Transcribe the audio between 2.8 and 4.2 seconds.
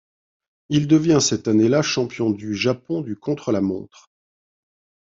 du contre-la-montre.